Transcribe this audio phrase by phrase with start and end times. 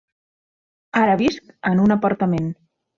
[1.03, 2.55] Ara visc en un apartament.